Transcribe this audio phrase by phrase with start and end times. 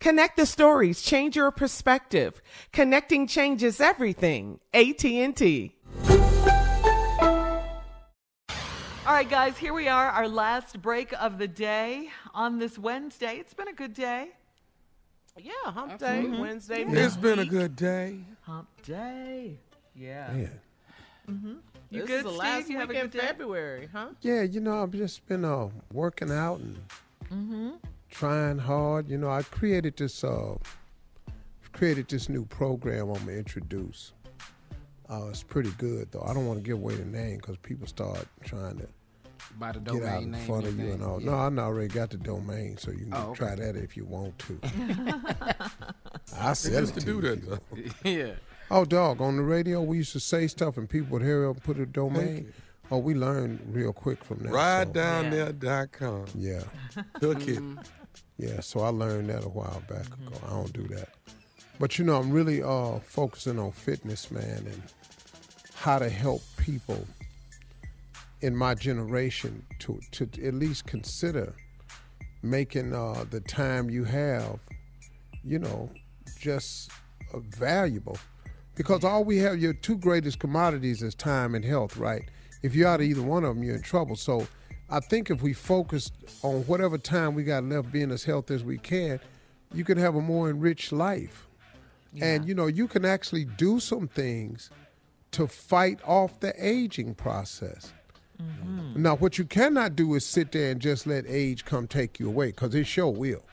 [0.00, 2.40] Connect the stories, change your perspective.
[2.72, 4.58] Connecting changes everything.
[4.72, 5.76] AT&T.
[9.06, 13.36] All right, guys, here we are, our last break of the day on this Wednesday.
[13.38, 14.28] It's been a good day.
[15.36, 16.40] Yeah, hump day, Mhm.
[16.40, 16.84] Wednesday.
[16.84, 17.06] Yeah.
[17.06, 18.20] It's been a good day.
[18.42, 19.58] Hump day.
[19.94, 20.34] Yeah.
[20.34, 20.46] Yeah.
[21.28, 21.54] Mm-hmm.
[21.90, 22.38] You this good, is the Steve?
[22.38, 23.18] last you week have a in good day?
[23.26, 24.08] February, huh?
[24.22, 26.78] Yeah, you know, I've just been uh, working out and
[27.30, 27.70] Mm-hmm.
[28.10, 29.08] Trying hard.
[29.08, 30.56] You know, I created this uh,
[31.72, 34.12] created this new program I'm gonna introduce.
[35.08, 36.24] Uh, it's pretty good though.
[36.26, 38.86] I don't want to give away the name because people start trying to
[39.58, 41.20] By the get out in name front of you and all.
[41.20, 41.30] yeah.
[41.30, 43.38] No, I done already got the domain, so you can Oh, okay.
[43.38, 44.60] try that if you want to.
[46.38, 47.58] I said sell used it to to do that, though.
[48.10, 48.32] Yeah.
[48.72, 49.20] Oh, dog!
[49.20, 51.78] On the radio, we used to say stuff, and people would hear it and put
[51.80, 52.52] a domain.
[52.92, 54.52] Oh, we learned real quick from that.
[54.52, 56.26] Ride so- down there dot com.
[56.36, 56.62] Yeah.
[57.20, 57.60] Hook it.
[58.40, 60.34] Yeah, so I learned that a while back ago.
[60.46, 61.10] I don't do that.
[61.78, 64.82] But you know, I'm really uh focusing on fitness, man, and
[65.74, 67.06] how to help people
[68.40, 71.52] in my generation to to at least consider
[72.42, 74.58] making uh the time you have,
[75.44, 75.90] you know,
[76.38, 76.90] just
[77.34, 78.18] uh, valuable.
[78.74, 82.22] Because all we have, your two greatest commodities is time and health, right?
[82.62, 84.16] If you're out of either one of them, you're in trouble.
[84.16, 84.46] So
[84.90, 86.10] I think if we focus
[86.42, 89.20] on whatever time we got left being as healthy as we can,
[89.72, 91.46] you can have a more enriched life.
[92.20, 94.70] And you know, you can actually do some things
[95.30, 97.92] to fight off the aging process.
[98.42, 99.00] Mm-hmm.
[99.00, 102.26] Now, what you cannot do is sit there and just let age come take you
[102.26, 103.44] away, because it sure will.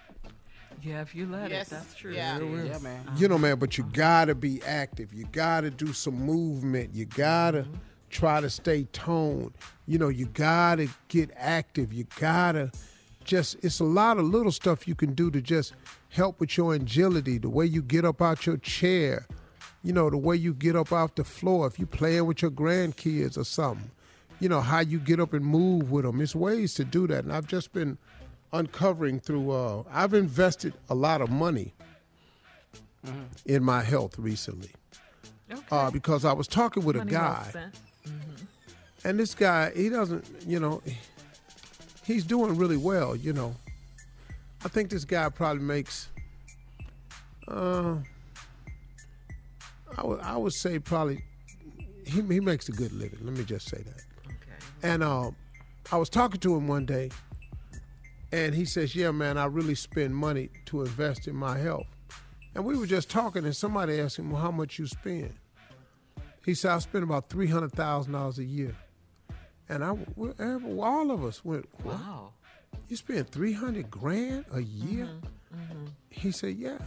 [0.81, 1.68] Yeah, if you let Yes.
[1.68, 2.13] it, that's true.
[2.13, 2.39] Yeah.
[2.39, 3.04] Yeah, man.
[3.16, 5.13] You know, man, but you gotta be active.
[5.13, 6.95] You gotta do some movement.
[6.95, 7.75] You gotta mm-hmm.
[8.09, 9.54] Try to stay toned.
[9.88, 11.94] You know, you gotta get active.
[11.94, 12.71] You gotta
[13.24, 15.74] just, it's a lot of little stuff you can do to just
[16.09, 19.27] help with your agility, the way you get up out your chair,
[19.83, 21.68] you know, the way you get up off the floor.
[21.68, 23.92] If you're playing with your grandkids or something,
[24.39, 26.21] you know, how you get up and move with them.
[26.21, 27.24] It's ways to do that.
[27.24, 27.98] And I've just been
[28.53, 31.74] uncovering through, uh, I've invested a lot of money
[33.45, 34.71] in my health recently.
[35.71, 37.71] Uh, because I was talking with Money a guy,
[39.04, 40.81] and this guy, he doesn't, you know,
[42.04, 43.56] he's doing really well, you know.
[44.65, 46.09] I think this guy probably makes.
[47.48, 47.95] Uh,
[49.98, 51.24] I would I would say probably
[52.06, 53.19] he he makes a good living.
[53.21, 54.04] Let me just say that.
[54.25, 54.65] Okay.
[54.83, 55.31] And uh,
[55.92, 57.12] I was talking to him one day,
[58.31, 61.88] and he says, "Yeah, man, I really spend money to invest in my health."
[62.56, 65.33] And we were just talking, and somebody asked him, "Well, how much you spend?"
[66.48, 68.74] He said, "I spend about three hundred thousand dollars a year."
[69.70, 70.32] And I, we-
[70.82, 71.96] all of us went, "What?
[71.96, 72.32] Wow.
[72.88, 75.86] You spend three hundred grand a year?" Mm-hmm, mm-hmm.
[76.10, 76.78] He said, "Yeah."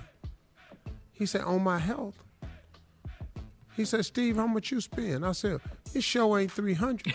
[1.13, 2.17] He said, "On my health."
[3.77, 5.61] He said, "Steve, how much you spend?" I said,
[5.93, 7.13] "This show ain't three hundred.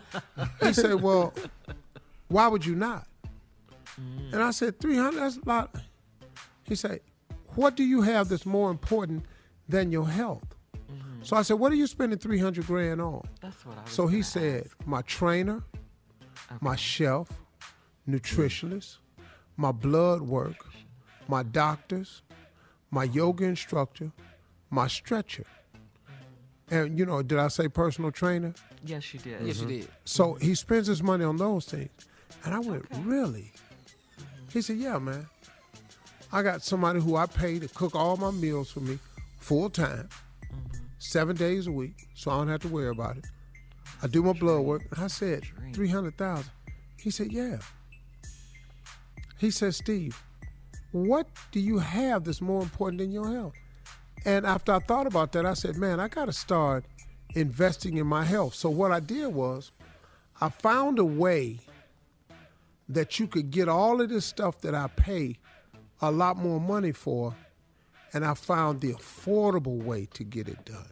[0.62, 1.34] he said, "Well,
[2.28, 3.08] why would you not?"
[4.00, 4.32] Mm.
[4.34, 5.74] And I said, 300, that's a lot.
[6.62, 7.00] He said,
[7.56, 9.24] what do you have that's more important
[9.68, 10.47] than your health?
[11.20, 11.26] Mm.
[11.26, 13.26] So I said, what are you spending 300 grand on?
[13.40, 14.86] That's what I was So he said, ask.
[14.86, 15.62] my trainer,
[16.60, 17.28] my chef,
[18.08, 18.98] nutritionist,
[19.56, 20.66] my blood work,
[21.26, 22.22] my doctors,
[22.90, 24.10] my yoga instructor,
[24.70, 25.44] my stretcher.
[26.70, 28.54] And you know, did I say personal trainer?
[28.84, 29.46] Yes, you did.
[29.46, 29.78] Yes, you mm-hmm.
[29.80, 29.88] did.
[30.04, 31.90] So he spends his money on those things.
[32.44, 33.52] And I went, really?
[34.52, 35.26] He said, yeah, man.
[36.32, 38.98] I got somebody who I pay to cook all my meals for me
[39.38, 40.08] full time,
[40.98, 43.26] seven days a week, so I don't have to worry about it.
[44.02, 44.82] I do my blood work.
[44.98, 46.50] I said, 300000
[46.98, 47.58] He said, yeah.
[49.38, 50.20] He said, Steve,
[50.92, 53.54] what do you have that's more important than your health?
[54.24, 56.84] And after I thought about that, I said, man, I got to start
[57.34, 58.54] investing in my health.
[58.54, 59.70] So what I did was
[60.40, 61.60] I found a way
[62.88, 65.36] that you could get all of this stuff that I pay
[66.00, 67.34] a lot more money for,
[68.12, 70.86] and I found the affordable way to get it done.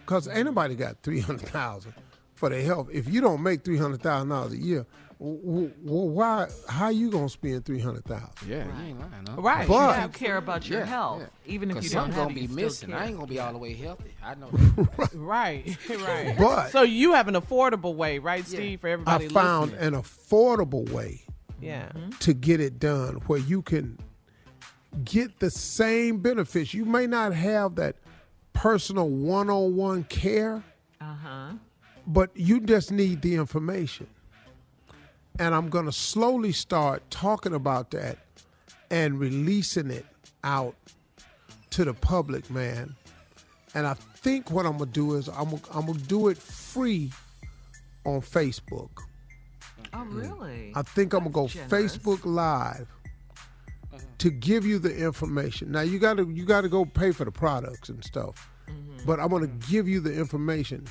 [0.00, 1.94] Because anybody got three hundred thousand
[2.34, 2.88] for their health.
[2.92, 4.84] If you don't make three hundred thousand dollars a year,
[5.18, 6.48] w- w- why?
[6.68, 8.30] How you gonna spend three hundred thousand?
[8.46, 9.26] Yeah, you ain't lying.
[9.30, 9.40] Huh?
[9.40, 9.66] Right.
[9.66, 11.52] But- you care about your Yeah, health, yeah.
[11.52, 12.88] even if you don't something have gonna be missing.
[12.90, 14.10] Still I ain't gonna be all the way healthy.
[14.22, 14.50] I know.
[14.98, 15.10] That.
[15.14, 16.36] Right, right.
[16.38, 18.58] But- so you have an affordable way, right, Yeah.
[18.58, 19.26] Steve, for everybody.
[19.26, 19.94] I found listening?
[19.94, 21.22] an affordable way
[21.62, 21.92] yeah.
[22.20, 23.98] to get it done where you can
[25.04, 26.72] get the same benefits.
[26.74, 27.96] You may not have that
[28.52, 30.62] personal one on one care,
[31.00, 31.52] Uh-huh.
[32.06, 34.06] but you just need the information.
[35.38, 38.18] And I'm going to slowly start talking about that
[38.90, 40.06] and releasing it
[40.44, 40.76] out
[41.70, 42.94] to the public, man.
[43.74, 46.38] And I think what I'm going to do is I'm, I'm going to do it
[46.38, 47.10] free
[48.04, 48.90] on Facebook.
[49.92, 50.72] Oh, really?
[50.74, 51.96] I think I'm gonna go generous.
[51.96, 52.88] Facebook Live
[54.18, 55.70] to give you the information.
[55.72, 59.04] Now you gotta you gotta go pay for the products and stuff, Mm-hmm.
[59.06, 60.86] but I'm gonna give you the information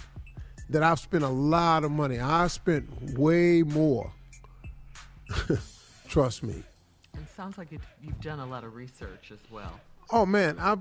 [0.69, 2.19] that I've spent a lot of money.
[2.19, 4.11] I spent way more.
[6.07, 6.63] Trust me.
[7.15, 9.79] It sounds like it, you've done a lot of research as well.
[10.11, 10.79] Oh man, I've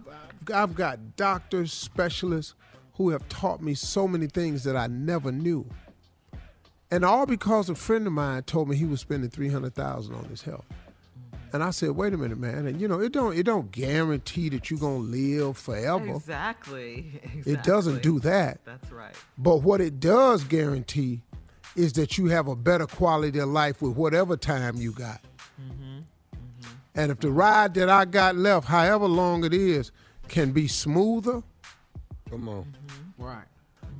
[0.52, 2.54] I've got doctors, specialists
[2.94, 5.66] who have taught me so many things that I never knew.
[6.90, 10.14] And all because a friend of mine told me he was spending three hundred thousand
[10.14, 10.66] on his health.
[11.52, 12.66] And I said, wait a minute, man.
[12.66, 16.16] And you know, it don't it don't guarantee that you're gonna live forever.
[16.16, 17.20] Exactly.
[17.44, 18.60] It doesn't do that.
[18.64, 19.14] That's right.
[19.36, 21.22] But what it does guarantee
[21.74, 25.20] is that you have a better quality of life with whatever time you got.
[25.60, 25.98] Mm-hmm.
[25.98, 26.72] Mm-hmm.
[26.94, 29.90] And if the ride that I got left, however long it is,
[30.28, 31.42] can be smoother,
[32.30, 32.64] Come on.
[32.64, 33.24] Mm-hmm.
[33.24, 33.44] right.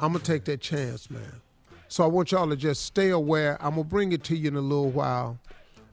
[0.01, 1.41] I'm gonna take that chance, man.
[1.89, 3.59] So I want y'all to just stay aware.
[3.61, 5.39] I'm gonna bring it to you in a little while.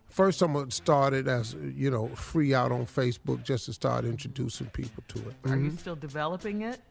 [0.10, 4.06] First, I'm gonna start it as you know, free out on Facebook, just to start
[4.06, 5.36] introducing people to it.
[5.46, 5.78] Are you mm-hmm.
[5.78, 6.82] still developing it?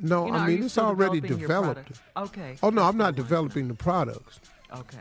[0.00, 2.00] No, You know, I mean it's already developed.
[2.16, 2.56] Okay.
[2.62, 4.40] Oh no, I'm not developing the products.
[4.72, 4.98] Okay.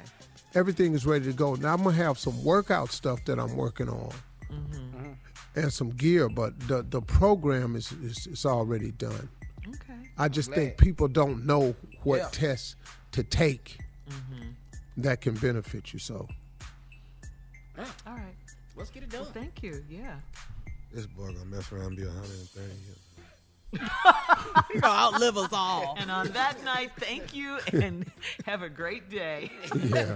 [0.56, 1.56] everything is ready to go.
[1.56, 4.12] Now I'm gonna have some workout stuff that I'm working on,
[4.52, 5.12] mm-hmm.
[5.56, 9.30] and some gear, but the the program is is, is already done.
[9.68, 10.10] Okay.
[10.18, 12.28] I just think people don't know what Yeah.
[12.32, 12.76] tests
[13.12, 13.78] to take
[14.10, 14.50] mm-hmm.
[14.98, 16.00] that can benefit you.
[16.00, 16.30] So All right.
[18.80, 19.24] Let's get it done.
[19.24, 19.84] Well, thank you.
[19.90, 20.16] Yeah.
[20.94, 22.98] This boy gonna mess around and be 130 years.
[24.74, 25.98] You gonna outlive us all.
[26.00, 28.10] And on that night, thank you and
[28.46, 29.52] have a great day.
[29.76, 30.16] yeah,